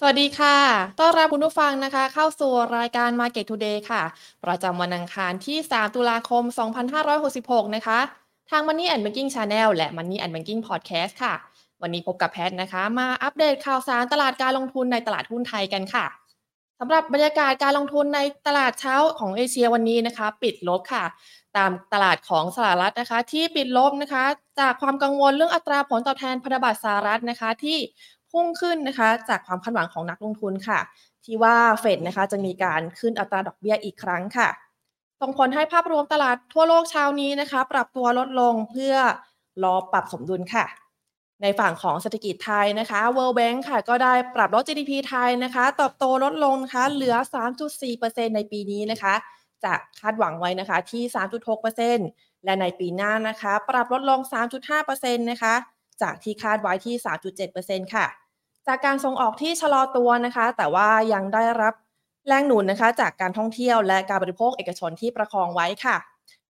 [0.00, 0.56] สวัสดีค่ะ
[1.00, 4.02] ต้อนรับคุณผู้ฟังนะคะ เข้าสู่รายการ Market Today ค่ะ
[4.44, 6.42] ประจำวันอังคารที่ 3 ตุลาคม
[7.08, 7.98] 2566 นะคะ
[8.50, 11.34] ทาง Money and Banking Channel และ Money and Banking Podcast ค่ะ
[11.82, 16.06] วันนี้พบกับแพทนะคะ มาอัปเดตข่าวสารตลาดการลงทุนในตลาดหุ้นไทยกันค่ะ
[16.80, 21.04] สำหรับบรรยากาศการลงทุนในตลาดเช้าของเอเชียวันนี้นะคะ ปิดลบค่ะ
[21.56, 24.24] ตามตลาดของสหรัฐนะคะ ที่ปิดลบนะคะ
[24.60, 27.78] จากความกังวลเรื่องอัตราผลตอบแทนพันธบัตรสหรัฐนะคะที่
[28.36, 30.80] พุ่งขึ้นนะคะจากความคาดหวังของนักลงทุนค่ะ
[31.24, 34.48] ที่ว่าเฟดนะคะจะมีการขึ้นอัตราดอกเบี้ยอีกครั้งค่ะ
[35.20, 38.94] ส่งผลให้ภาพรวมตลาดทั่วโลกเช้านี้นะคะ ปรับตัวลดลงเพื่อ
[39.64, 40.64] รอปรับสมดุลค่ะ
[41.42, 47.14] ในฝั่งของเศรษฐกิจไทยนะคะ World Bank ค่ะ ก็ได้ปรับลด GDP ไทยนะคะเติบโตลดลงนะคะเหลือ
[47.74, 49.14] 3.4%ในปีนี้นะคะ
[49.64, 51.02] จากคาดหวังไว้นะคะที่
[51.74, 54.20] 3.6%และในปีหน้านะคะ ปรับลดลง
[54.70, 55.54] 3.5%นะคะ
[56.02, 56.94] จากที่คาดไว้ที่
[57.44, 58.06] 3.7%ค่ะ
[58.66, 61.74] จากการส่งออกที่ชะลอตัวนะคะ แต่ว่ายังได้รับ
[62.28, 65.96] แรงหนุนนะคะ จากการท่องเที่ยวและการบริโภคเอกชนที่ประคองไว้ค่ะ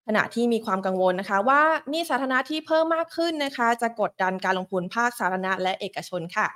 [0.06, 1.62] ขณะที่มีความกังวลนะคะ ว่า
[1.92, 6.46] นี่สาธารณะที่เพิ่มมากขึ้นนะคะ จะกดดันการลงทุนภาคสาธารณะและเอกชนค่ะ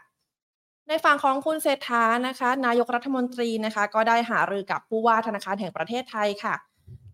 [0.88, 6.54] ในฝั่งของคุณเศรษฐานะคะ นายกรัฐมนตรีนะคะ ก็ได้หารือกับผู้ว่าธนาคารแห่งประเทศไทยค่ะ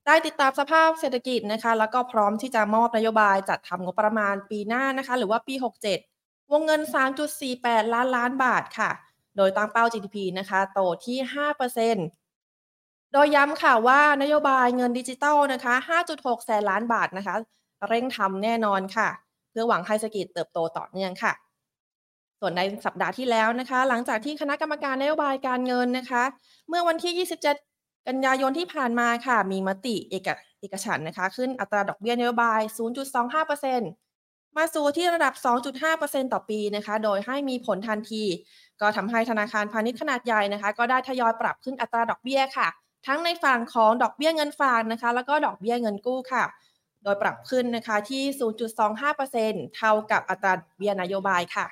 [0.07, 6.14] ได้ติดตามสภาพเศรษฐกิจนะคะ แล้วก็พร้อมที่จะมอบนโยบายจัดทำงบประมาณปีหน้านะคะ หรือว่าปี 67
[6.55, 6.81] วงเงิน
[7.37, 8.91] 3.48 ล้านล้านบาทค่ะ
[9.37, 11.19] โดยตั้งเป้า GDP นะคะโตที่
[11.95, 15.75] 5%โดยย้ำค่ะว่านโยบายเงินดิจิตอลนะคะ
[16.11, 17.35] 5.6 แสนล้านบาทนะคะ
[17.89, 19.09] เร่งทำแน่นอนค่ะ
[19.51, 21.33] เพื่อหวังให้เศรษฐกิจเติบโตต่อเนื่องค่ะ
[22.41, 26.23] ส่วนในสัปดาห์ที่แล้วนะคะ หลังจากที่คณะกรรมการนโยบายการเงินนะคะ
[26.69, 30.29] เมื่อวันที่ 27กันยายนที่ผ่านมาค่ะ มีมติเอก
[30.61, 32.61] เอกฉันนะคะ ขึ้นอัตราดอกเบี้ยนโยบาย
[33.25, 34.04] 0.25%
[34.57, 38.25] มาสู่ที่ระดับ 2.5%ต่อปีนะคะ โดยให้มีผลทันที
[38.81, 42.69] ก็ทำให้ธนาคารพาณิชย์ขนาดใหญ่นะคะ ก็ได้ทยอยปรับขึ้นอัตราดอกเบี้ยค่ะ
[43.07, 46.45] ทั้งในฝั่งของดอกเบี้ยเงินฝากนะคะ แล้วก็ดอกเบี้ยเงินกู้ค่ะ
[47.05, 51.67] โดยปรับขึ้นนะคะที่ 0.25%เท่ากับอัตราเบี้ยนโยบายค่ะ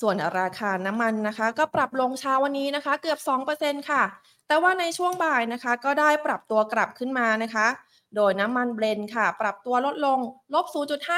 [0.00, 4.02] ส่วนราคาน้ำมันนะคะ ก็ปรับลงเช้าวันนี้นะคะ เกือบ 2%ค่ะ
[4.46, 7.66] แต่ว่าในช่วงบ่ายนะคะ ก็ได้ปรับตัวกลับขึ้นมานะคะ
[8.14, 10.18] โดยน้ำมันเบรนค่ะ ปรับตัวลดลง
[10.54, 10.66] ลบ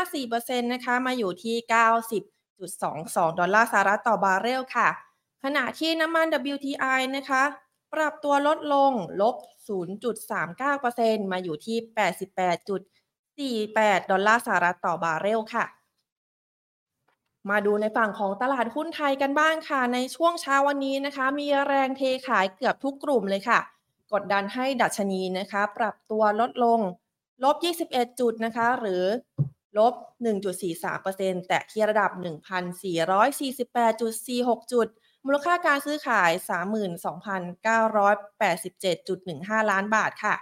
[0.04, 1.56] 0.54%นะคะมาอยู่ที่
[2.26, 4.88] 90.22 ดอลลาร์สหรัฐต่อบาร์เรลค่ะ
[5.44, 7.42] ขณะที่น้ำมัน WTI นะคะ
[7.94, 9.36] ปรับตัวลดลงลบ
[10.34, 11.78] 0.39%มาอยู่ที่
[13.66, 15.66] 88.48 ดอลลาร์สหรัฐต่อบาร์เรลค่ะ
[17.50, 23.60] มาดูในฝั่งของตลาดหุ้นไทยกันบ้างค่ะ ในช่วงเช้าวันนี้นะคะ มีแรงเทขายเกือบทุกกลุ่มเลยค่ะ
[24.12, 26.80] กดดันให้ดัชนีนะคะ ปรับตัวลดลง
[27.44, 27.56] ลบ
[27.88, 29.04] 21 จุดนะคะ หรือ
[29.78, 29.94] ลบ
[30.66, 32.10] 1.43%แต่ที่ระดับ
[33.80, 34.88] 1,448.46 จุด
[35.24, 36.30] มูลค่าการซื้อขาย
[39.62, 40.34] 32,987.15 ล้านบาทค่ะ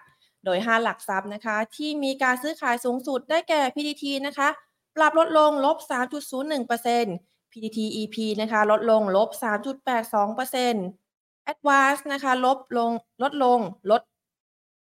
[0.44, 4.48] โดย 5 หลักทรัพย์นะคะ ที่มีการซื้อขายสูงสุดได้แก่ PTT นะคะ
[4.96, 11.05] ปรับลดลงลบ 3.01% PTT EP นะคะ ลดลงลบ 3.82%
[11.52, 12.90] Advance นะคะลบลง
[13.22, 14.02] ลดลงลด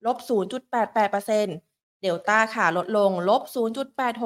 [0.06, 3.42] ลบ 0.88% Delta ค่ะลดลงลบ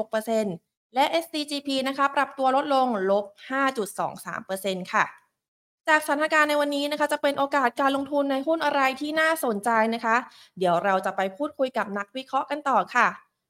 [0.04, 3.24] 0.86%และ SCGP นะคะปรับตัวลดลงลบ
[4.08, 5.04] 5.23%ค่ะ
[5.88, 10.16] จากสถานการณ์ในวันนี้นะคะ จะเป็นโอกาสการลงทุนในหุ้นอะไรที่น่าสนใจนะคะ
[10.58, 13.08] เดี๋ยวเราจะไปพูดคุยกับนักวิเคราะห์กันต่อค่ะ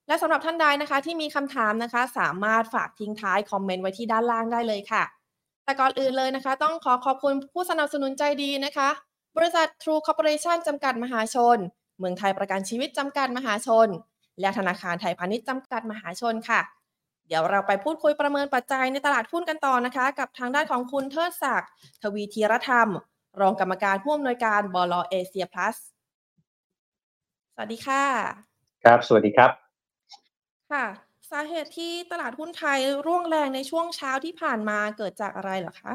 [0.08, 5.02] และสำหรับท่านใดนะคะที่มีคำถามนะคะ สามารถฝากทิ้งท้ายคอมเมนต์ไว้ที่ด้านล่างได้เลยค่ะ
[5.70, 8.88] แต่ก่อนอื่นเลยนะคะ ต้องขอขอบคุณผู้สนับสนุนใจดีนะคะ
[9.36, 11.58] บริษัท True Corporation จำกัดมหาชน
[11.98, 13.88] เมืองไทยประกันชีวิตจำกัดมหาชน
[14.41, 16.60] และธนาคารไทยพาณิชย์จำกัดมหาชนค่ะ
[17.28, 21.70] เดี๋ยวเราไปพูดคุยประเมินปัจจัยในตลาดหุ้นกันต่อนะคะ กับทางด้านของคุณเทิดศักดิ์
[22.03, 22.88] ทวีธีรธรรม
[23.41, 25.76] รองกรรมการผู้อำนวยการบลเอเชียพลัส
[27.54, 28.04] สวัสดีค่ะ
[28.84, 29.50] ครับ สวัสดีครับ
[30.72, 35.92] ค่ะ สาเหตุที่ตลาดหุ้นไทยร่วงแรงในช่วงเช้าที่ผ่านมาเกิดจากอะไรเหรอคะ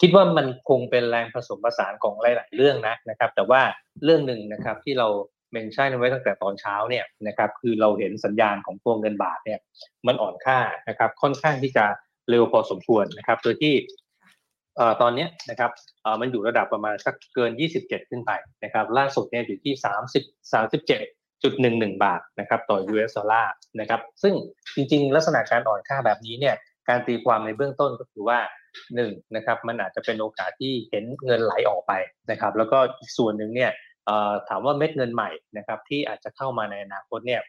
[0.00, 3.62] คิดว่ามันคงเป็นแรงผสมผสานของหลาย ๆ เรื่องนะนะครับ แต่ว่า
[4.04, 5.08] เรื่องหนึ่งนะครับที่เรา
[5.52, 9.60] เมนชั่นไว้ตั้งแต่ตอนเช้าเนี่ยนะครับคือเราเห็นสัญญาณของตัวเงินบาทเนี่ย
[10.06, 10.58] มันอ่อนค่า
[10.88, 11.84] นะครับค่อนข้างที่จะ
[12.30, 13.74] เร็วพอสมควรนะครับโดยที่
[14.76, 15.70] เอ่อตอนเนี้ยนะครับ
[16.02, 17.50] เอ่อมันอยู่ระดับประมาณสักเกิน
[17.80, 18.30] 27 ขึ้นไป
[18.64, 24.34] นะครับล่าสุดเนี่ยอยู่ที่ 30 37.11 บาทนะครับต่อ US ดอลลาร์นะครับซึ่ง
[24.74, 26.54] จริงๆ ลักษณะการอ่อนค่าแบบนี้เนี่ย
[26.88, 28.38] การตีความในเบื้องต้นก็คือว่า
[28.94, 31.92] หนึ่งนะครับมันอาจจะเป็นโอกาสที่เห็นเงินไหลออกไป
[32.30, 33.70] นะครับแล้วก็อีกส่วนหนึ่งเนี่ย
[34.06, 37.40] เอ่อถามว่าเม็ดเงินใหม่นะครับที่อาจจะเข้ามาในอนาคตเนี่ย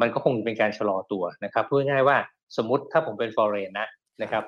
[0.00, 2.16] มันก็คงเป็นการชะลอตัวนะครับพูดง่ายๆว่า
[2.56, 3.88] สมมติถ้าผมเป็น foreign นะ
[4.22, 4.44] นะครับ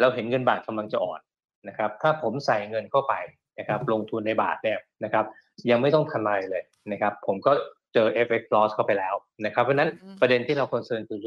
[0.00, 1.20] เราเห็นเงินบาทกำลังจะอ่อน
[1.68, 3.14] นะครับถ้าผมใส่เงินเข้าไป
[3.58, 5.24] นะครับลงทุนในบาทเนี่ยนะครับ
[5.70, 7.52] ยังไม่ต้องทำอะไรเลยนะครับผมก็
[7.94, 9.14] เจอ FX loss เข้าไปแล้ว
[9.46, 9.90] นะครับ เพราะนั้น
[10.20, 11.20] ประเด็นที่เรา concern คือ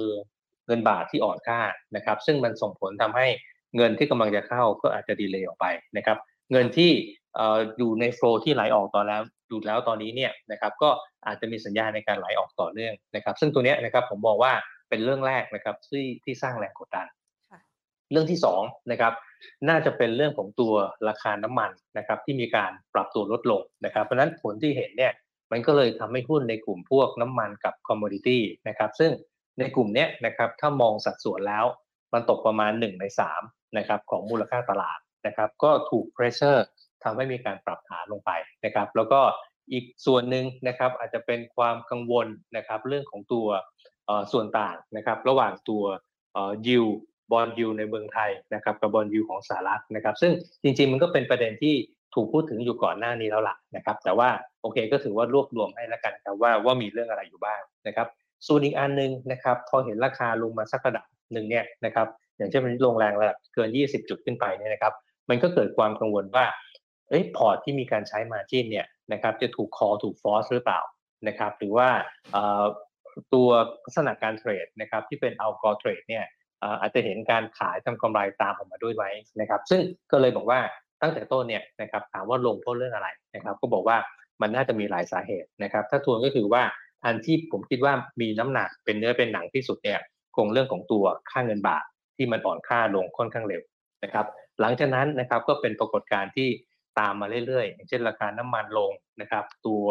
[0.67, 1.59] เงินบาทที่อ่อนค่า
[1.95, 3.27] นะครับ ซึ่งมันส่งผลทำให้
[3.77, 5.65] เงินที่กำลังจะเข้าก็อาจจะ delay ออกไป
[5.97, 6.17] นะครับ
[6.51, 6.91] เงินที่
[7.77, 9.21] อยู่ใน flow ที่ไหลออกตอนแล้ว
[9.51, 10.89] ดูแล้วตอนนี้เนี่ยนะครับ ก็
[11.27, 14.53] อาจจะมีสัญญาณในการไหลออกต่อเนื่องนะครับ ซึ่งตัวนี้นะครับผมบอกว่า
[14.89, 17.07] เป็นเรื่องแรกนะครับที่ที่สร้างแรงกดดัน
[18.11, 18.61] เรื่องที่สอง
[18.91, 19.13] นะครับ
[19.69, 20.73] น่าจะเป็นเรื่องของตัว
[21.07, 25.13] ราคาน้ำมันนะครับที่มีการปรับตัวลดลงนะครับ เพราะนั้นผลที่เห็นเนี่ย
[25.53, 29.11] มันก็เลยทำให้หุ้นในกลุ่มพวกน้ำมันกับ commodity นะครับซึ่ง
[29.59, 31.65] ในกลุ่มนี้นะครับถ้ามองสัดส่วนแล้ว
[32.13, 33.05] มันตกประมาณ 1 ใน
[33.41, 36.65] 3นะครับของมูลค่าตลาดนะครับก็ถูก pressure
[37.03, 38.31] ทำให้มีการปรับฐานลงไป
[38.65, 39.21] นะครับแล้วก็
[39.71, 42.27] อีกส่วนหนึ่งนะครับอาจจะเป็นความกังวล
[42.57, 43.47] นะครับเรื่องของตัว
[44.31, 45.83] ส่วนต่างนะครับระหว่างตัว
[46.67, 46.85] ยิว
[47.31, 50.31] บอลยูในเมืองไทยนะครับกับบอลยูของสหรัฐนะครับซึ่ง
[50.63, 51.75] จริงๆมันก็เป็นประเด็นที่
[52.13, 54.29] ถูกพูดถึงอยู่ก่อนหน้านี้แล้วล่ะนะครับ แต่ว่า
[54.61, 58.07] โอเคก็ถือว่ารวบรวมให้แล้วกันครับว่าว่ามีเรื่องอะไรอยู่บ้างนะครับ
[58.47, 62.07] ส่วนอีกอันนึงนะครับ พอเห็นราคาลงมาสักระดับหนึ่งเนี่ยนะครับ
[62.37, 64.93] อย่างเช่นมันลงแรงระดับเกิน 20 จุดขึ้นไปเนี่ยนะครับ
[65.29, 66.45] มันก็เกิดความกังวลว่า
[67.09, 70.81] เอ้ยพอร์ตที่มีการใช้มาจิ้นเนี่ยนะครับจะถูกคอถูกฟอสหรือเปล่า
[71.27, 71.89] นะครับ หรือว่า
[73.33, 73.49] ตัว
[73.83, 76.25] ลักษณะการเทรดนะครับที่เป็นอัลกอเทรดเนี่ย
[76.81, 79.05] อาจจะเห็นการขายทำกำไรตามออกมาด้วยไหม
[79.39, 79.81] นะครับ ซึ่ง
[80.11, 80.59] ก็เลยบอกว่า
[81.03, 83.97] ตั้งแต่ต้นเนี่ยนะครับถามว่าลงเพราะเรื่องอะไรนะครับก็บอกว่า
[84.41, 86.63] มันน่าจะมีหลายสาเหตุนะครับถ้าทวนก็คือว่า
[87.05, 89.99] อันที่ผมคิดว่ามีน้ำหนักเป็นเนื้อเป็นหนังที่สุดเนี่ย
[90.35, 91.83] คงเรื่องของตัวค่าเงินบาท
[92.17, 93.61] ที่มันอ่อนค่าลงค่อนข้างเร็ว
[94.03, 94.25] นะครับ
[94.61, 96.49] หลังจากนั้นนะครับก็เป็นปรากฏการณ์ที่
[96.99, 98.91] ตามมาเรื่อยๆอย่างเช่นราคาน้ำมันลง
[99.21, 99.85] นะครับตัว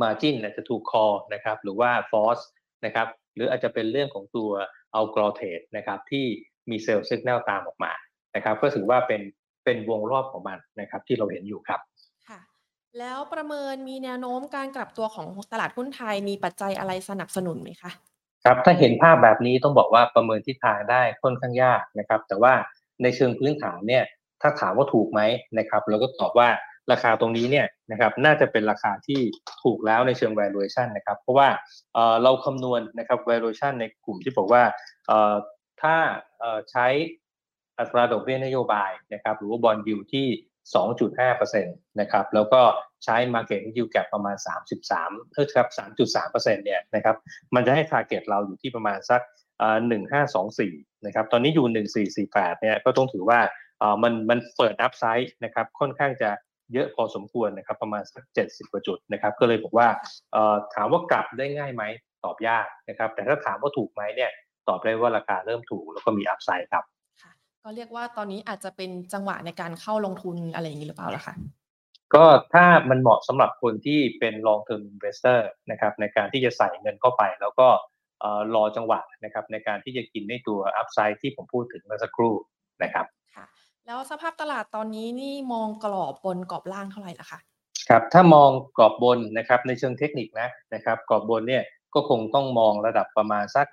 [0.00, 2.44] Margin จะถูก call นะครับหรือว่า Force
[2.84, 4.50] นะครับหรืออาจจะเป็นเรื่องของตัว
[4.92, 6.26] algo trade นะครับที่
[6.70, 7.92] มี sell signal ตามออกมา
[8.36, 9.20] นะครับก็ถือว่าเป็น
[9.64, 11.80] เป็นวงรอบของมันนะครับที่เราเห็นอยู่ครับ
[12.28, 12.40] ค่ะ
[12.98, 17.90] แล้วประเมินมีแนวโน้มการกลับตัวของตลาดหุ้นไทยมีปัจจัยอะไรสนับสนุนไหมคะ
[18.44, 22.52] ครับถ้าเห็นภาพแบบนี้ต้องบอกว่าประเมินทิศทางได้ค่อนข้างยากนะครับ แต่ว่า
[23.02, 24.04] ในเชิงพื้นฐานเนี่ย
[24.42, 25.20] ถ้าถามว่าถูกไหม
[25.58, 26.48] นะครับ เราก็ตอบว่า
[26.92, 29.20] ราคาตรงนี้เนี่ยนะครับน่าจะเป็นราคาที่
[29.62, 31.48] ถูกแล้วในเชิง valuation นะครับ เพราะว่า
[32.22, 34.62] เราคำนวณนะครับ valuation ในกลุ่มที่บอกว่า
[35.82, 35.96] ถ้า
[36.70, 36.86] ใช้
[37.78, 40.26] อัตราดอกเบี้ยนโยบายนะครับหรือว่าบอลยูที่
[40.94, 41.64] 2.5%
[42.00, 42.62] นะครับแล้วก็
[43.04, 44.36] ใช้ market yield gap ประมาณ
[44.84, 47.16] 33เท่ากับ3.3%เนี่ยนะครับ
[47.54, 49.20] มันจะให้ target เราอยู่ที่ประมาณสัก
[50.32, 53.40] 1524นะครับตอนนี้อยู่ 1448เนี่ยก็ต้องถือว่า
[54.02, 56.30] มันมันเปิดอัพไซด์นะครับค่อนข้างจะ
[56.72, 59.88] เยอะพอสมควรนะครับประมาณสักเจ็ดสิบกว่าจุดนะครับก็เลยบอกว่า
[60.74, 61.82] ถามว่ากลับได้ง่ายไหม
[62.24, 64.30] ตอบยากนะครับแต่ถ้าถามว่าถูกไหมเนี่ย
[64.68, 66.84] ตอบได้ว่าราคาเริ่มถูกแล้วก็มีอัพไซด์ครับ
[67.66, 71.34] ก็เรียกว่าตอนนี้อาจจะเป็นจังหวะในการเข้าลงทุนอะไรอย่างนี้หรือเปล่าล่ะคะ
[72.14, 72.24] ก็
[72.54, 75.38] ถ้ามันเหมาะสำหรับคนที่เป็น long term investor
[75.70, 77.68] นะครับในการที่จะใส่เงินเข้าไป แล้วก็
[78.54, 82.34] รอจังหวะนะครับในการที่จะกินในตัวอัพไซด์ที่ผมพูดถึงเมื่อสักครู่
[82.82, 83.06] นะครับ
[83.86, 87.38] แล้วสภาพตลาดตอนนี้นี่มองกรอบบนกรอบล่างเท่าไหร่ล่ะคะ
[87.88, 91.62] ครับถ้ามองกรอบบนนะครับในเชิงเทคนิคนะนะครับกรอบบนเนี่ย
[91.94, 93.66] ก็คงต้องมองระดับประมาณสัก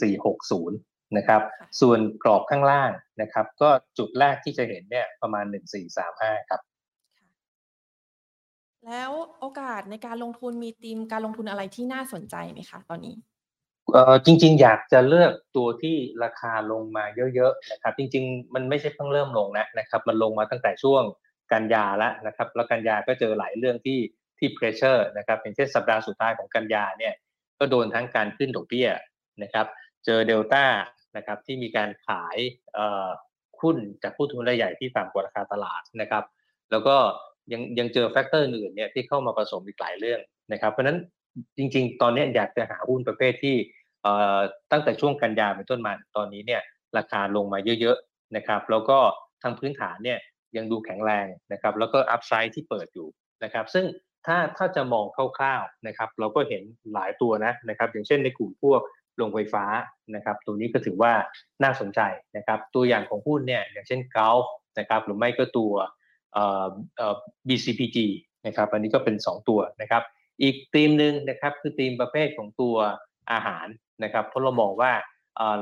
[0.00, 1.42] 1460 นะครับ
[1.80, 2.90] ส่วนกรอบข้างล่าง
[3.22, 3.68] นะครับ ก็
[3.98, 5.44] จุดแรกที่จะเห็นเนี่ยประมาณ
[5.98, 6.60] 1435 ครับ
[8.86, 13.14] แล้วโอกาสในการลงทุนมีธีมการลงทุนอะไรที่น่าสนใจไหมคะ ตอนนี้
[13.92, 17.04] เอ่อจริง ๆ อยากจะเลือกตัวที่ราคาลงมา
[17.34, 21.02] เยอะๆนะครับ จริง ๆ มันไม่ใช่เพิ่งเริ่มลงนะนะครับ มันลงมาตั้งแต่ช่วง
[21.52, 23.98] กันยาแล้วนะครับ แล้วกันยาก็เจอหลายเรื่องที่
[24.38, 27.14] ที่ pressure นะครับอย่างเช่นสัปดาห์สุดท้ายของกันยาเนี่ย
[27.58, 28.88] ก็โดนทั้งการขึ้นดอกเบี้ย
[29.42, 29.66] นะครับ
[30.04, 30.64] เจอเดลต้า
[31.16, 32.36] นะครับที่มีการขาย
[32.74, 33.08] เอ่อ
[33.60, 36.24] หุ้นจากผู้ถือรายใหญ่ที่ต่ำกว่าราคาตลาดนะครับ
[36.70, 36.96] แล้วก็
[37.52, 40.20] ยังยังเจอ factor อื่นเนี่ยที่เข้ามาผสมอีกหลายเรื่อง
[40.52, 40.98] นะครับเพราะนั้น
[41.56, 43.56] จริง ๆ ตอนนี้อยากจะหาหุ้นประเภทที่
[44.72, 46.62] ตั้งแต่ช่วงกันยาเป็นต้นมาตอนนี้เนี่ย
[46.98, 48.98] ราคาลงมาเยอะๆนะครับ แล้วก็
[49.42, 50.18] ทางพื้นฐานเนี่ย
[50.56, 53.08] ยังดูแข็งแรงนะครับ แล้วก็ upside ที่เปิดอยู่
[53.44, 53.84] นะครับ ซึ่ง
[54.26, 55.06] ถ้าถ้าจะมอง
[55.38, 56.62] คร่าวๆนะครับ เราก็เห็น
[56.94, 58.80] หลายตัวนะนะครับ อย่างเช่นในกลุ่มพวก
[59.16, 59.64] โรงไฟฟ้า
[60.14, 61.12] นะครับตัวนี้ก็ถือว่า
[61.62, 62.00] น่าสนใจ
[62.36, 64.46] นะครับตัวอย่างของหุ้นเนี่ยอย่างเช่นเก u l f
[64.78, 65.72] นะครับหรือไม่ก็ตัว
[67.48, 67.98] BCPG
[68.46, 70.02] นะครับอันนี้ก็เป็น 2 ตัวนะครับ
[70.42, 72.76] อีกธีมหนึ่งนะครับคือธีมประเภทของตัว
[73.32, 73.66] อาหาร
[74.04, 74.92] นะครับเพราะเรามองว่า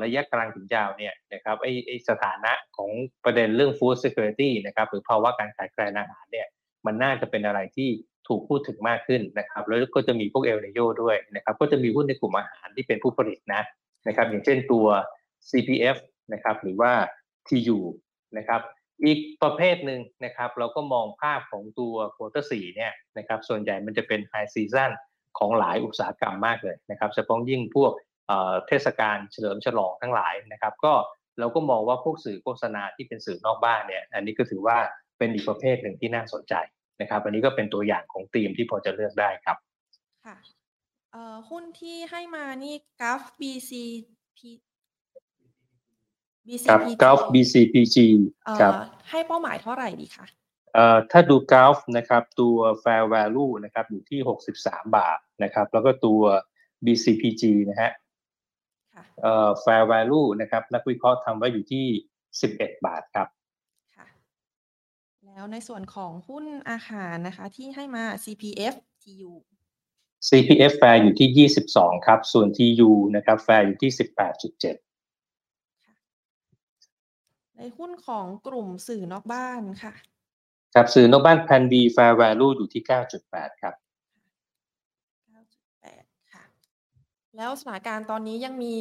[0.03, 2.91] ระยะกลางถึงยาวเนี่ยนะครับไอ้สถานะของ
[3.25, 6.47] ประเด็นเรื่อง food security นะครับหรือภาวะการขาดแคลนอาหารเนี่ย
[6.87, 7.91] มันน่าจะเป็นอะไรที่
[8.31, 13.63] ถูกพูดถึงมากขึ้นนะครับแล้วก็จะมีพวกเอลเนโยด้วยนะครับก็จะมีหุ้นในกลุ่มอาหารที่เป็นผู้ผลิตนะ
[14.09, 14.87] นะครับอย่างเช่นตัว
[15.51, 15.97] CPF
[16.33, 16.93] นะครับหรือว่า
[17.49, 17.79] TU
[18.39, 18.61] นะครับ
[19.05, 24.91] อีกประเภทหนึ่งนะครับเราก็มองภาพของตัว quarter สี่เนี่ยนะครับส่วนใหญ่มันจะเป็น high season
[25.39, 27.93] ของหลายอุตสาหกรรมมากเลยนะครับเฉพาะยิ่งพวก
[28.69, 30.93] เทศกาลเฉลิมฉลองทั้งหลายนะครับ ก็
[31.39, 34.79] เราก็มองว่าพวกสื่อโฆษณาที่เป็นสื่อนอกบ้านเนี่ยอันนี้ก็ถือว่า
[35.19, 36.55] เป็นอีกประเภทหนึ่งที่น่าสนใจ
[37.01, 39.57] นะครับอันนี้ก็เป็นตัวอย่างของธีมที่พอจะเลือกได้ครับ
[40.27, 40.37] ค่ะ
[41.13, 44.39] เอ่อหุ้นที่ให้มานี่กราฟ BCP
[46.69, 47.97] ครับ BCPG กราฟ BCPG
[48.45, 48.73] เอ่อครับ
[49.11, 50.27] ให้เป้าหมายเท่าไหร่ดีคะ
[50.75, 54.21] เอ่อถ้าดูกราฟนะครับตัว fair value นะครับอยู่ที่
[54.59, 56.21] 63 บาทนะครับ แล้วก็ตัว
[56.85, 57.91] BCPG นะฮะ
[58.95, 61.87] ค่ะเอ่อ fair value นะครับ นักวิเคราะห์ทำไว้อยู่ที่
[62.35, 63.40] 11 บาทครับค่ะ
[65.35, 69.33] แล้วในส่วนของหุ้นอาหารนะคะ ที่ให้มา CPF TU
[70.29, 73.91] CPF fair อยู่ที่ 22 ครับ ส่วน TU นะครับ fair อยู่ที่
[74.75, 74.77] 18.7
[77.57, 79.95] ในหุ้นของกลุ่มสื่อนอกบ้านค่ะ
[80.75, 82.83] ครับสื่อนอกบ้าน Plan B fair value อยู่ที่
[83.23, 83.75] 9.8 ครับ
[85.29, 86.45] 9.8 ค่ะ
[87.37, 88.77] แล้วสถานการณ์ตอนนี้ยังมี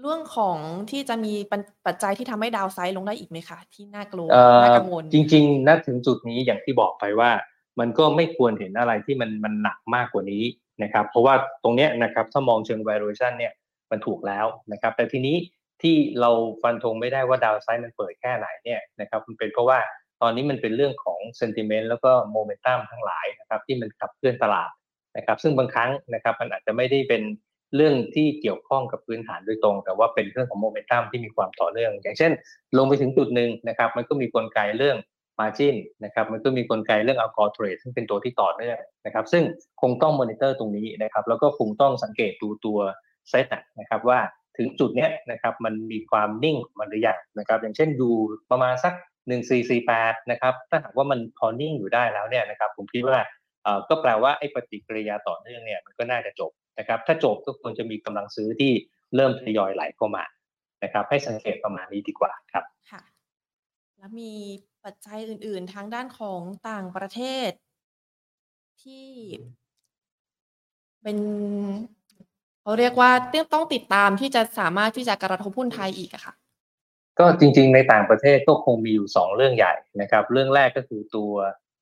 [0.00, 0.58] เรื่องของ
[0.90, 7.30] ที่จะมีปัจปัจจัยที่ทำให้ดาวไซด์ลงได้อีกไหมคะที่น่ากลัวเอ่อน่ากังวลจริงๆณถึงจุดนี้อย่างที่บอกไปว่า
[7.80, 10.44] มันก็ไม่ควรเห็นอะไรที่มันมันหนักมากกว่านี้
[10.82, 13.52] นะครับ เพราะว่าตรงเนี้ยนะครับถ้ามองเชิง valuation เนี่ย
[13.90, 15.36] มันถูกแล้วนะครับ แต่ทีนี้
[15.82, 16.30] ที่เรา
[16.62, 19.78] ฟันธงไม่ได้ว่าดาวไซด์มันเปิดแค่ไหนเนี่ยนะครับมันเป็นเพราะว่า
[20.22, 24.70] ตอนนี้มันเป็นเรื่องของ sentiment แล้วก็โมเมนตัมทั้งหลายนะครับที่มันขับเคลื่อนตลาด
[25.16, 27.22] นะครับ ซึ่งบางครั้งนะครับมันอาจจะไม่ได้เป็น
[27.76, 32.32] เรื่องที่เกี่ยวข้องกับพื้นฐานโดยตรง แต่ว่าเป็นเรื่องของโมเมนตัมที่มีความต่อเนื่อง อย่างเช่น
[32.78, 34.96] ลงไปถึงจุดหนึ่งนะครับมันก็มีกลไกเรื่อง
[35.40, 39.42] margin นะครับมันก็มีกลไกเรื่อง alcohol trade ซึ่งเป็นตัวที่ต่อเนื่องนะครับซึ่ง
[39.82, 42.78] คงต้องมอนิเตอร์ตรงนี้นะครับแล้วก็คงต้องสังเกตดูตัว
[43.30, 43.46] เซต
[43.80, 44.20] นะครับว่า
[44.56, 48.10] ถึงจุดเนี้ยนะครับมันมีความนิ่งมันหรือยังนะครับอย่างเช่นดู
[48.50, 48.94] ประมาณสัก
[49.58, 53.18] 1448นะครับถ้าหากว่ามันพอนิ่งอยู่ได้แล้วเนี่ยนะครับผมคิดว่า
[53.62, 58.72] เอ่อก็แปลว่าไอ้ปฏิกิริยาต่อเนื่องเนี่ยมันก็น่าจะจบ นะครับถ้าจบก็ควรจะมีกำลังซื้อที่
[59.14, 60.24] เริ่มทยอยไหลเข้ามา
[60.84, 63.02] นะครับ ให้สังเกตประมาณนี้ดีกว่าครับค่ะ
[63.98, 64.32] แล้วมี
[64.84, 67.50] ปัจจัยอื่น ๆ ทางด้านของต่างประเทศ
[68.82, 69.08] ที่
[71.02, 71.18] เป็น
[72.62, 73.10] เขาเรียกว่า
[73.54, 76.34] ต้องติดตามที่จะสามารถที่จะกระทบหุ้นไทยอีกอะค่ะ
[77.18, 81.32] ก็จริง ๆ ในต่างประเทศก็คงมีอยู่2เรื่องใหญ่นะครับ เรื่องแรกก็คือตัว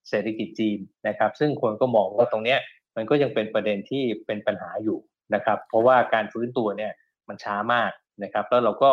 [0.09, 2.59] เศรษฐกิจจีนนะครับ ซึ่งคนก็มองว่าตรงเนี้ย
[2.97, 4.99] มันก็ยังเป็นประเด็นที่เป็นปัญหาอยู่
[5.35, 6.93] นะครับ เพราะว่าการฟื้นตัวเนี่ย
[7.29, 7.91] มันช้ามาก
[8.23, 8.93] นะครับ แล้วเราก็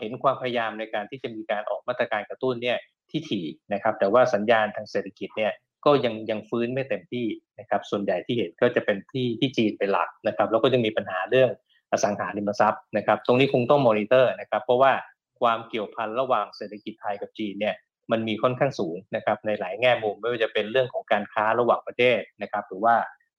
[0.00, 2.78] เห็นความพยายามในการที่จะมีการออกมาตรการกระตุ้นเนี่ย
[3.10, 5.52] ที่ถี่นะครับ แต่ว่าสัญญาณทางเศรษฐกิจเนี่ย
[5.84, 7.26] ก็ยังยังฟื้นไม่เต็มที่
[7.60, 11.50] นะครับ ส่วนใหญ่ที่เห็นก็จะเป็นที่ที่จีนเป็นหลักนะครับ แล้วก็จะมีปัญหาเรื่อง
[11.92, 14.92] อสังหาริมทรัพย์นะครับ ตรงนี้คงต้องมอนิเตอร์นะครับ เพราะว่า
[15.40, 17.74] ความเกี่ยวพันระหว่างเศรษฐกิจไทยกับจีนเนี่ย
[18.10, 22.96] มันมีค่อนข้างสูงนะครับในหลายแง่มุมไม่ว่าจะเป็นเรื่องของการค้าระหว่างประเทศนะครับ หรือว่า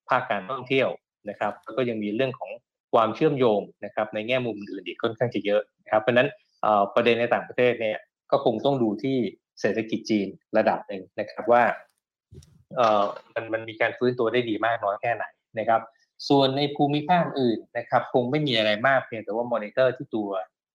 [0.10, 0.90] ภาคการท่องเที่ยว
[1.30, 2.52] นะครับ แล้วก็ยังมีเรื่องของ
[2.94, 6.30] ความเชื่อมโยงนะครับในแง่มุมอื่นอีกค่อนข้างจะเยอะนะครับเพราะนั้น
[6.96, 7.98] ประเด็นในต่างประเทศเนี่ย
[8.32, 9.18] ก็คงต้องดูที่
[9.62, 11.64] เศรษฐกิจจีนระดับหนึ่งนะครับว่า
[12.76, 15.26] เอ่อมันมันมีการฟื้นตัวได้ดีมากน้อยแค่ไหน
[15.60, 15.82] นะครับ
[16.30, 20.30] ส่วนในภูมิภาคอื่นนะครับ คงไม่มีอะไรมากเพียงแต่ว่ามอนิเตอร์ที่ตัว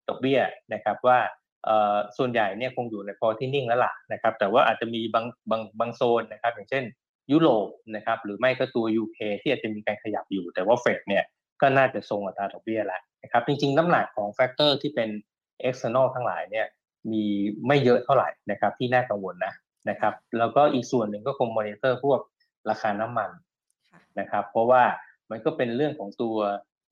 [0.09, 0.41] ดอกเบี้ย
[0.75, 1.19] นะครับว่า
[1.65, 6.85] เอ่อส่วนใหญ่เนี่ยคงอยู่ในพอที่นิ่งแล้วล่ะนะครับ แต่ว่าอาจจะมีบางบางบางโซนนะครับ อย่างเช่น
[7.33, 11.25] ยุโรปนะครับหรือไม่ก็ตัว UK ที่อาจจะมีการขยับอยู่ แต่ว่าเฟดเนี่ย
[11.61, 15.09] ก็น่าจะทรงอัตราดอกเบี้ยแล้วนะครับจริงๆน้ำหนักของ factor ที่เป็น
[15.69, 16.67] external ทั้งหลายเนี่ย
[17.13, 17.25] มี
[17.67, 19.55] ไม่เยอะเท่าไหร่นะครับที่น่ากังวลนะ
[19.91, 22.21] นะครับแล้วก็อีกส่วนหนึ่งก็คงมอนิเตอร์พวก
[22.71, 23.31] ราคาน้ำมัน
[24.21, 24.83] นะครับเพราะว่า
[25.31, 26.37] มันก็เป็นเรื่องของตัว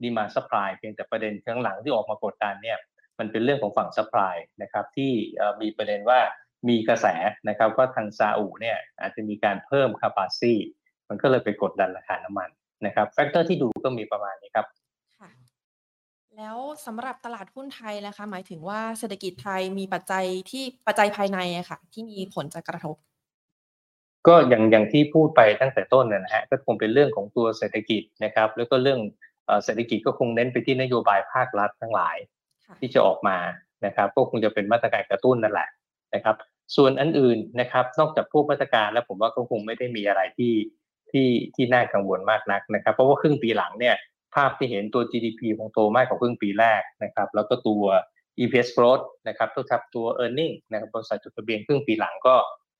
[0.02, 2.78] demand supply เพียงแต่ประเด็นข้างหลังที่ออกมากดดันเนี่ย
[3.18, 5.12] มันเป็นเรื่องของฝั่ง supply นะครับที่
[5.60, 6.20] มีประเด็นว่า
[6.68, 7.06] มีกระแส
[7.48, 10.54] นะครับว่าทางซาอุเนี่ยอาจจะมีการเพิ่ม capacity
[11.08, 12.48] มันก็เลยไปกดดันราคาน้ำมัน
[12.86, 14.66] นะครับ factor ที่ดูก็มีประมาณนี้ครับ
[15.20, 15.30] ค่ะ
[16.36, 22.96] แล้วสำหรับตลาดหุ้นไทยนะคะ หมายถึงว่าเศรษฐกิจไทยมีปัจจัยที่ปัจจัยภายในอะค่ะ ที่มีผลจะกระทบ
[24.26, 29.00] ก็อย่างอย่างที่พูดไปตั้งแต่ต้นนะฮะก็คงเป็นเรื่องของตัวเศรษฐกิจนะครับ แล้วก็เรื่อง
[29.64, 32.16] เศรษฐกิจก็คงเน้นไปที่นโยบายภาครัฐทั้งหลาย
[32.80, 33.36] ที่จะออกมา
[33.86, 35.68] นะครับ ก็คงจะเป็นมาตรการกระตุ้นนั่นแหละ
[36.14, 36.36] นะครับ
[36.76, 40.54] ส่วนอันอื่นนะครับ นอกจากพวกมาตรการแล้วผมว่าก็คงไม่ได้มีอะไรที่
[41.10, 43.94] ที่ที่น่ากังวลมากนักนะครับ เพราะว่าครึ่งปีหลังเนี่ย
[44.34, 47.84] ภาพที่เห็นตัว GDP คงโตมากกว่าครึ่งปีแรกนะครับ แล้วก็ตัว
[48.38, 52.34] EPS growth นะครับตัวทับตัว earning นะครับบริษัทจดทะเบียนครึ่งปีหลังก็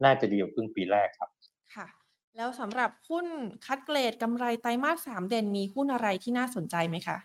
[0.05, 1.31] น่าจะดีกว่าครึ่งปีแรกครับ
[1.75, 1.87] ค่ะ
[2.37, 3.27] แล้วสำหรับหุ้น
[3.67, 7.19] คัดเกรดกำไรไตรมาสสามเด่นมีหุ้นอะไรที่น่าสนใจไหมคะ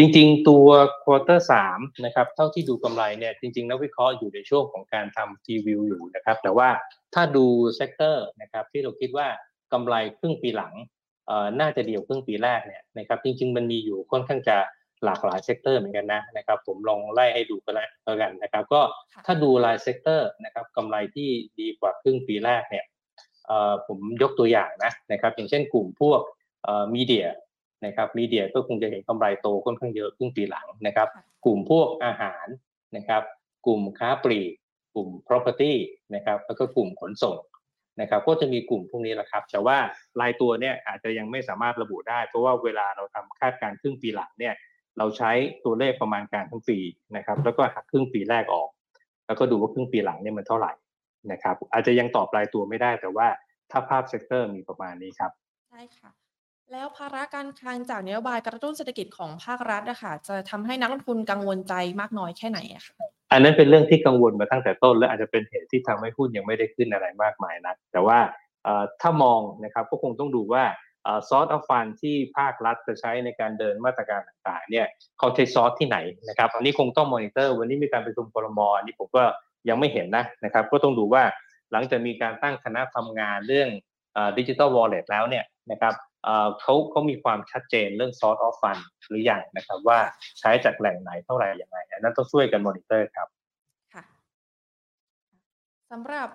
[0.00, 0.68] จริงๆ ตัว
[1.04, 6.68] quarter สามนะครับเท่าที่ดูกำไรเนี่ยจริงๆ นักวิเคราะห์อยู่ในช่วงของการทำทีวิวอยู่นะครับแต่ว่า
[7.14, 9.28] ถ้าดู sector นะครับที่เราคิดว่า
[9.72, 10.74] กำไรครึ่งปีหลัง
[11.26, 14.56] เอ่อน่าจะดีกว่าครึ่งปีแรกเนี่ยนะครับจริงๆ มันมีอยู่ค่อนข้างจะ
[15.04, 18.80] หลากหลาย sector เหมือนกันนะนะครับผมลองไล่ให้ดูกันแล้วกันนะครับก็
[19.26, 21.28] ถ้าดูราย sector นะครับกำไรที่
[21.60, 22.84] ดีกว่าครึ่งปีแรกเนี่ย
[23.46, 26.20] เอ่อผมยกตัวอย่างนะนะครับอย่างเช่นกลุ่มพวก
[26.64, 27.28] เอ่อ media
[27.84, 31.08] นะครับ media ก็คงจะเห็นกำไรโตค่อนข้างเยอะครึ่งปีหลังนะครับ
[31.44, 32.46] กลุ่มพวกอาหาร
[32.96, 33.22] นะครับ
[33.66, 34.52] กลุ่มค้าปลีก
[34.94, 35.72] กลุ่ม property
[36.14, 37.38] นะครับแล้วก็กลุ่มขนส่ง
[38.00, 39.78] นะครับก็จะมีกลุ่มพวกนี้แหละครับแต่ว่า
[40.20, 44.54] รายตัวเนี่ยอาจจะยังไม่สามารถระบุได้ เพราะว่าเวลาเราทำคาดการณ์ครึ่งปีหลังเนี่ย
[44.98, 45.30] เราใช้
[45.64, 46.78] ตัวเลขประมาณการทั้งปี
[47.16, 48.68] นะครับ แล้วก็หักครึ่งปีแรกออก
[49.26, 50.72] แล้วก็ดูว่าครึ่งปีหลังเนี่ยมันเท่าไหร่
[51.32, 53.26] นะครับ อาจจะยังตอบรายตัวไม่ได้แต่ว่า
[53.70, 55.32] ถ้าภาพ sector มีประมาณนี้ครับ
[55.68, 56.10] ใช่ค่ะ
[56.72, 62.94] แล้วภาระการคลังจากนโยบายกระตุ้นเศรษฐกิจของภาครัฐอะค่ะจะทำให้นักลงทุนกังวลใจมากน้อยแค่ไหนอะค่ะ
[63.32, 68.18] อันนั้นเป็นเรื่องที่กังวลมาตั้งแต่ต้น และอาจจะเป็นเหตุที่ทำให้หุ้นยังไม่ได้ขึ้นอะไรมากมายนักแต่ว่า
[69.00, 70.64] ถ้ามองนะครับก็คงต้องดูว่า
[71.28, 74.86] source of fund ที่ภาครัฐจะใช้ในการเดินมาตรการต่างๆเนี่ย
[75.18, 75.98] เขาใช้ซอสที่ไหน
[76.28, 79.24] นะครับอันนี้คงต้องมอนิเตอร์ วันนี้มีการประชุมครมอันนี้ผมก็
[79.68, 81.22] ยังไม่เห็นนะนะครับ ก็ต้องดูว่า
[81.72, 83.68] หลังจากมีการตั้งคณะทำงานเรื่อง
[84.38, 85.94] ดิจิทัลวอลเล็ตแล้วเนี่ยนะครับ
[86.60, 88.78] เขาเขามีความชัดเจนเรื่อง source of fund
[89.08, 89.98] หรือยังนะครับ ว่า
[90.38, 93.28] ใช้จากแหล่งไหนเท่าไหร่ยังไงอันนั้นต้องช่วยกันมอนิเตอร์ครับ
[93.94, 94.04] ค่ะ
[95.90, 96.28] สำหรับ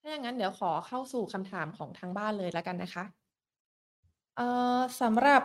[0.00, 3.04] ถ้าอย่างนั้นเดี๋ยวขอเข้าสู่คำถามของทางบ้านเลยแล้วกันนะคะ
[4.36, 5.42] เอ่อสำหรับ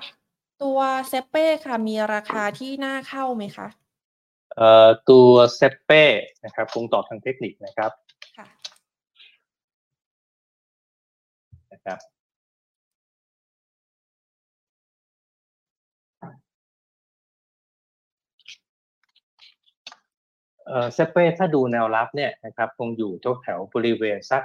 [0.64, 3.68] ตัวเซเป้ค่ะ มีราคาที่น่าเข้าไหมคะ
[4.56, 6.04] เอ่อตัวเซเป้
[6.46, 7.92] นะครับคงตอบทางเทคนิคนะครับ
[8.38, 8.48] ค่ะ
[11.72, 12.00] นะครับ
[20.68, 24.44] เอ่อเซเป้ถ้าดูแนวรับเนี่ยนะครับคงอยู่แถวแถวบริเวณสัก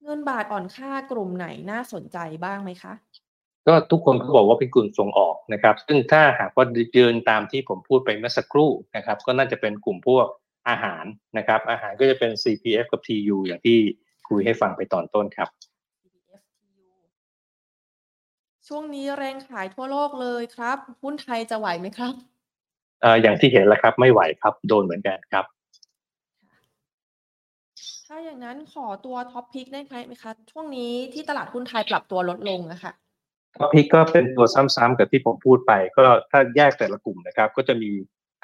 [0.03, 2.93] เงินบาทอ่อนค่ากลุ่มไหนน่าสนใจบ้างไหมคะ
[3.67, 6.65] ก็ทุกคนก็บอกว่าเป็นกลุ่มส่งออกนะครับ ซึ่งถ้าหากว่า
[6.97, 10.25] ยืนตามที่ผมพูดไปเมื่อสักครู่นะครับ ก็น่าจะเป็นกลุ่มพวก
[10.69, 11.05] อาหาร
[11.37, 13.79] นะครับ อาหารก็จะเป็น CPF กับ TU อย่างที่
[14.29, 15.49] คุยให้ฟังไปตอนต้นครับ
[16.01, 16.89] CPFTU
[18.67, 22.13] ช่วงนี้แรงขายทั่วโลกเลยครับ หุ้นไทยจะไหวไหมครับ
[23.01, 25.45] เอ่ออย่างที่เห็นแล้วครับ ไม่ไหวครับโดนเหมือนกันครับ
[28.07, 32.93] ถ้าอย่างนั้นขอตัวท็อปพิกได้ไหมคะ ช่วงนี้ที่ตลาดหุ้นไทยปรับตัวลดลงอะค่ะ
[33.57, 37.91] ก็พิกก็เป็นตัวซ้ำๆกับที่ผมพูดไป ก็ถ้าแยกแต่ละกลุ่มนะครับ ก็จะมี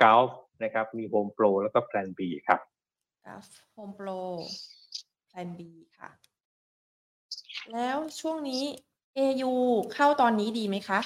[0.02, 0.30] ก l f
[0.64, 2.60] นะครับ มี Home Pro แล้วก็ Plan B ครับ
[3.26, 3.42] กับ
[3.76, 4.20] Home Pro
[5.38, 5.62] Plan B
[6.00, 6.10] ค่ะ
[7.74, 8.64] แล้วช่วงนี้
[9.18, 9.54] AU
[9.94, 11.00] เข้าตอนนี้ดีไหมคะ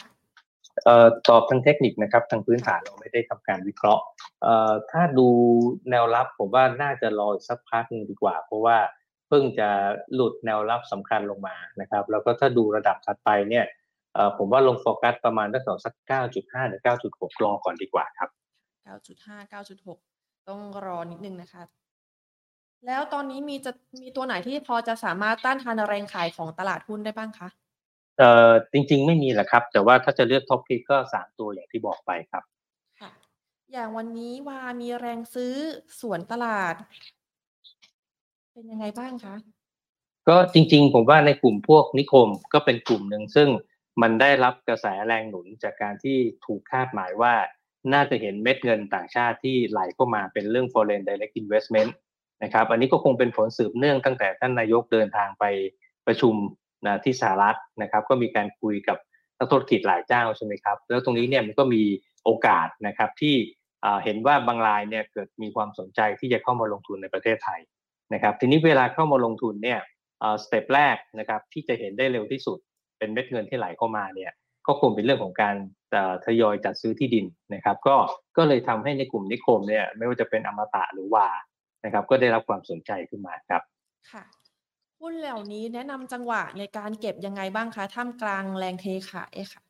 [0.84, 4.04] เอ่อตอบทางเทคนิคนะครับทางพื้นฐานเราไม่ได้ทำการวิเคราะห์
[4.44, 5.28] เอ่อถ้าดู
[5.90, 8.78] แนวรับผมว่าน่าจะรออีกสักพักหนึงดีกว่า เพราะว่า
[9.28, 9.70] เพิ่งจะ
[10.14, 13.66] หลุดแนวรับสำคัญลงมานะครับ แล้วก็ถ้าดูระดับถัดไปเนี่ย
[14.14, 15.94] เอ่อผมว่าลงโฟกัสประมาณตั้งแต่สัก
[16.32, 18.30] 9.5หรือ9.6รอก่อนดีกว่าครับ
[18.88, 19.54] 9.5
[19.96, 21.64] 9.6 ต้องรอนิดนึงนะคะ
[22.86, 27.50] แล้วตอนนี้มีจะมีตัวไหนที่พอจะสามารถต้านทานแรงขายของตลาดหุ้นได้บ้างคะ
[28.18, 32.44] เอ่อจริง ๆ ไม่มีแหละครับ แต่ว่าถ้าจะเลือกท็อปพิกก็3ตัวอย่างที่บอกไปครับ
[33.02, 33.12] ค่ะ
[33.74, 35.54] อย่างวันนี้วามีแรงซื้อ
[36.00, 36.76] สวนตลาด
[38.54, 39.36] เป็นยังไงบ้างคะ
[40.28, 43.50] ก็จริง ๆ ผมว่าในกลุ่มพวกนิคมก็เป็นกลุ่มหนึ่งซึ่ง
[44.02, 47.34] มันได้รับกระแสแรงหนุนจากการที่ถูกคาดหมายว่า
[47.94, 51.92] น่าจะเห็นเม็ดเงินต่างชาติที่ไหลเข้ามาเป็นเรื่อง foreign direct investment
[52.44, 55.44] นะครับ อันนี้ก็คงเป็นผลสืบเนื่องตั้งแต่ท่านนายกเดินทางไป
[56.08, 56.36] ประชุม
[56.88, 58.98] นะที่สหรัฐนะครับ ก็มีการคุยกับ
[59.40, 61.84] นักธุรกิจหลายเจ้าใช่ไหมครับ แล้วตรงนี้เนี่ยมันก็มี
[62.24, 63.36] โอกาสนะครับที่
[64.04, 67.60] เห็นว่าบางรายเนี่ยเกิดมีความสนใจที่จะเข้ามาลงทุนในประเทศไทย
[68.14, 69.80] นะครับ ทีนี้เวลาเข้ามาลงทุนเนี่ย
[70.44, 72.58] สเต็ปแรกนะครับที่จะเห็นได้เร็วที่สุด
[72.98, 74.32] เป็นเม็ดเงินที่ไหลเข้ามาเนี่ย
[74.68, 75.56] ก็คงเป็นเรื่องของการ
[76.26, 77.96] ทยอยจัดซื้อที่ดินนะครับ ก็
[78.38, 81.26] ก็เลยทำให้ในกลุ่มนิคมเนี่ยไม่ว่าจะเป็นอมตะหรือว่า
[81.84, 83.62] นะครับ ก็ได้รับความสนใจขึ้นมาครับ
[84.12, 84.24] ค่ะ
[85.02, 89.62] หุ้นเหล่านี้แนะนำจังหวะในการเก็บยังไงบ้างคะท่ามกลางแรงเทขายค่ะ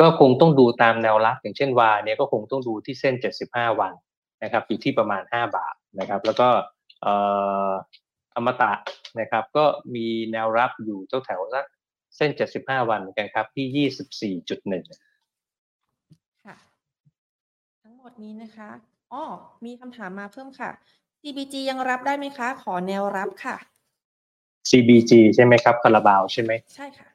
[0.00, 3.14] ก็คงต้องดูตามแนวรับอย่างเช่นวาเนี่ยก็คงต้องดูที่เส้น
[3.46, 3.92] 75 วัน
[4.42, 6.48] นะครับ อยู่ที่ประมาณ 5 บาทนะครับ แล้วก็
[7.02, 7.12] เอ่
[7.68, 7.70] อ
[8.34, 8.72] อมตะ
[9.20, 11.64] นะครับ ก็มีแนวรับอยู่แถวแถวสัก
[12.16, 13.88] เส้น 75 วันเหมือนกันครับ ที่
[14.42, 14.82] 24.1
[16.44, 16.56] ค่ะ
[17.82, 18.70] ทั้งหมดนี้นะคะ
[19.12, 19.22] อ๋อ
[19.64, 20.70] มีคำถามมาเพิ่มค่ะ
[21.22, 23.56] CBG ยังรับได้ไหมคะ ขอแนวรับค่ะ
[24.70, 27.08] CBG ใช่ไหมครับคาราบาวใช่ไหมใช่ค่ะ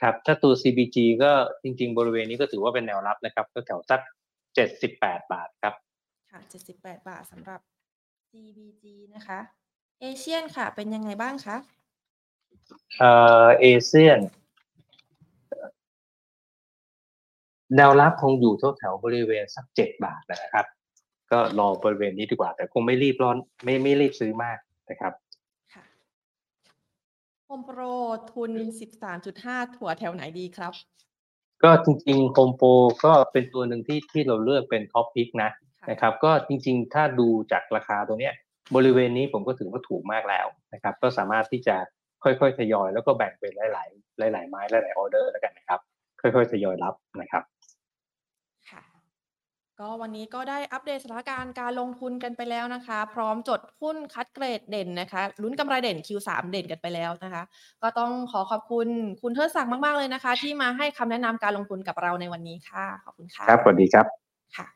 [0.00, 4.00] ครับถ้าตัว CBG ก็จริง ๆ บริเวณนี้ก็ถือว่าเป็นแนวรับนะครับ ก็แถวสัก
[4.64, 5.74] 78บาทครับ
[6.30, 6.40] ค่ะ
[6.74, 7.60] 78บาทสำหรับ
[8.30, 9.38] CBG นะคะ
[10.00, 11.56] เอเชียนค่ะ เป็นยังไงบ้างคะ
[12.98, 13.10] เอ่
[13.44, 14.20] อเอเชียน
[17.76, 20.66] แนวรับคงอยู่แถวๆบริเวณสักเจ็ดบาทนะครับ
[21.32, 24.58] ก็รอบริเวณนี้ดีกว่า แต่คงไม่รีบร้อน ไม่ไม่รีบซื้อมาก
[24.90, 25.12] นะครับ
[25.74, 25.84] ค่ะ
[27.46, 27.80] โฮมโปร
[28.32, 28.52] ทุน
[29.12, 30.72] 13.5 ถัวแถวไหนดีครับ
[31.62, 32.68] ก็จริงๆโฮมโปร
[33.04, 35.50] ก็เป็นตัวหนึ่งที่ที่เราเลือกเป็น top pick นะ
[35.90, 38.34] นะครับ ก็จริงๆ ถ้าดูจากราคาตัวเนี้ย
[38.76, 41.76] บริเวณนี้ผมก็ถือว่าถูกมากแล้วนะครับ ก็สามารถที่จะ
[42.22, 45.80] ค่อยๆทยอยแล้วก็แบ่งเป็นหลาย ๆ หลาย ๆ ไม้หลายๆออเดอร์แล้วกันนะครับ
[46.20, 47.53] ค่อยๆทยอยรับนะครับค่ะ
[49.80, 57.42] ก็วันนี้ก็ได้อัปเดตสถานการณ์การลงทุนกันไปแล้วนะคะ พร้อมจดหุ้นคัดเกรดเด่นนะคะลุ้นกำไรเด่น Q3 เด่นกันไปแล้วนะคะ
[57.82, 58.88] ก็ต้องขอขอบคุณ
[59.22, 64.06] คุณเทิดศักดิ์มากๆเลยนะคะ ที่มาให้คำแนะนำการลงทุนกับเราในวันนี้ค่ะ ขอบคุณค่ะครับสวัสดีครับ
[64.56, 64.66] ค่ะ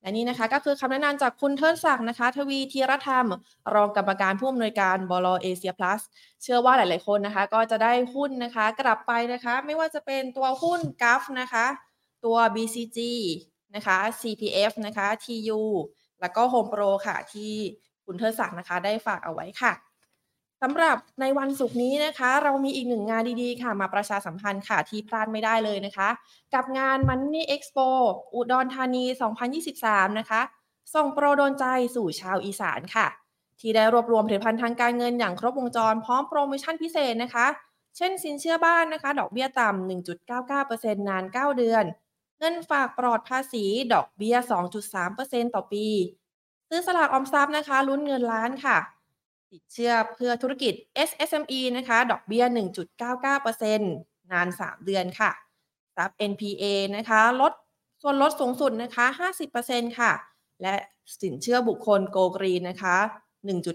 [0.00, 3.26] และนี่นะคะก็คือคำแนะนำจากคุณเทิดศักดิ์นะคะ ทวีธีรธรรม
[3.74, 6.00] รองกรรมการผู้อำนวยการบลเอเชียพลัส
[6.42, 11.66] เชื่อว่าหลาย ๆคนนะคะ ก็จะได้หุ้นนะคะ กลับไปนะคะ ไม่ว่าจะเป็นตัวหุ้นกัฟนะคะ
[12.24, 12.98] ตัว BCG
[13.74, 15.60] นะคะ CPF นะคะ TU
[16.20, 17.52] แล้วก็ Home Pro ค่ะ ที่
[18.04, 19.72] คุณเทิดศักดิ์นะคะ ได้ฝากเอาไว้ค่ะ
[20.62, 26.08] สำหรับในวันศุกร์นี้นะคะ เรามีอีกหนึ่งงานดีๆ ค่ะมาประชาสัมพันธ์ค่ะที่พลาดไม่ได้เลยนะคะ
[26.54, 27.88] กับงาน Money Expo
[28.34, 29.04] อุดรธานี
[29.62, 30.40] 2023 นะคะ
[30.94, 31.64] ส่งโปรโดนใจ
[31.96, 33.06] สู่ชาวอีสานค่ะ
[33.60, 37.46] ที่ได้รวบรวมผลิตภัณฑ์ทางการเงินอย่างครบวงจรพร้อมโปรโมชั่นพิเศษนะคะ
[37.96, 39.90] เช่นสินเชื่อบ้านนะคะ ดอกเบี้ยต่ำ
[40.40, 41.84] 1.99%นาน 9 เดือน
[42.40, 44.36] เงินฝากปลอดภาษี ดอกเบี้ย
[44.94, 45.86] 2.3%ต่อปี
[46.68, 48.78] ซื้อสลากออมทรัพย์นะคะ ลุ้นเงินล้านค่ะ
[49.50, 50.72] สินเชื่อเพื่อธุรกิจ
[51.08, 52.44] SSME นะคะ ดอกเบี้ย
[53.18, 55.30] 1.99%นาน 3 เดือนค่ะ
[55.96, 56.64] ทรัพย์ NPA
[56.96, 57.52] นะคะ ลด
[58.02, 59.06] ส่วนลดสูงสุดนะคะ
[59.52, 60.12] 50%ค่ะ
[60.62, 60.74] และ
[61.22, 62.96] สินเชื่อบุคคลโกกรีนนะคะ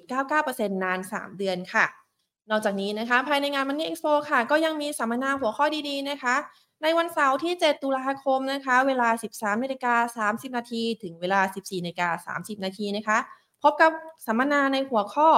[0.02, 1.86] 1.99%นาน 3 เดือนค่ะ
[2.50, 6.36] นอกจากนี้นะคะ ภายในงาน Money Expo ค่ะ ก็ยังมีสัมมนาหัวข้อดีๆนะคะ
[6.84, 13.18] ในวันเสาร์ที่ 7 ตุลาคมนะคะ เวลา 13นาฬิกา30 นาที ถึงเวลา 14นาฬิกา30 นาทีนะคะ
[13.64, 13.92] พบกับ
[14.26, 15.30] สัมมนาในหัวข้อ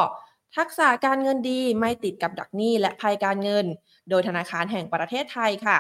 [0.58, 3.66] ทักษะการเงินดีไม่ติดกับดักหนี้และภัยการเงิน
[4.10, 5.78] โดยธนาคารแห่งประเทศไทยค่ะ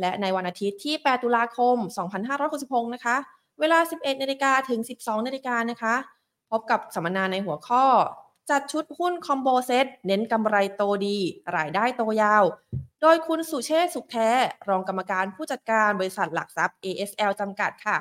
[0.00, 1.76] และในวันอาทิตย์ที่ 8 ตุลาคม
[2.36, 3.16] 2566นะคะ
[3.60, 5.94] เวลา 11นาฬิกาถึง 12นาฬิกานะคะ
[6.50, 7.84] พบกับสัมมนาในหัวข้อ
[8.50, 11.18] จัดชุดหุ้นคอมโบเซตเน้นกำไรโตดี
[11.56, 12.44] รายได้โตยาว
[13.02, 14.30] โดยคุณสุเชษสุขแท้
[14.68, 17.96] รองกรรมการผู้จัดการบริษัทหลักทรัพย์ ASL จำกัดค่ะ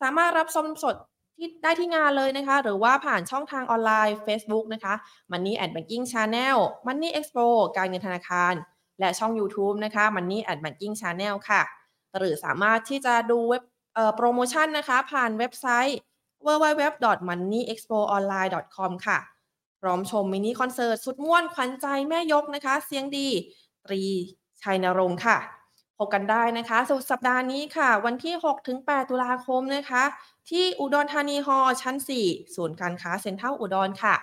[0.00, 0.94] สามารถรับชมสด
[1.36, 4.94] ที่ได้ที่งานเลยนะคะ หรือว่าผ่านช่องทางออนไลน์ Facebook นะคะ
[5.32, 8.54] Money and Banking Channel Money Expo การเงินธนาคาร
[9.00, 11.62] และช่อง YouTube นะคะ Money and Banking Channel ค่ะ
[12.18, 13.62] หรือสามารถที่จะดูเว็บ
[14.16, 15.98] โปรโมชั่นนะคะ ผ่านเว็บไซต์
[16.46, 19.18] www.moneyexpoonline.com ค่ะ
[19.80, 23.28] พร้อมชมมินิคอนเสิร์ตสุดม่วนขวัญใจแม่ยกนะคะ เสียงดี
[23.84, 24.02] ตรี
[24.62, 25.36] ชัยนรงค์ค่ะ
[25.98, 28.34] พบกันได้นะคะสุดสัปดาห์นี้ค่ะ วันที่
[28.72, 30.02] 6-8 ตุลาคมนะคะ
[30.50, 34.14] ที่อุดรธานีฮอชั้น 4 ศูนย์การค้าเซ็นทรัลอุดรค่ะ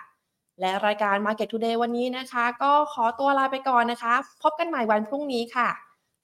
[0.60, 4.14] และรายการ Market Today วันนี้นะคะ ก็ขอตัวลาไปก่อนนะคะ
[4.44, 5.70] พบกันใหม่วันพรุ่งนี้ค่ะ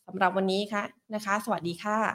[0.08, 2.10] สำหรับวันนี้ค่ะนะคะ สวัสดีค่ะ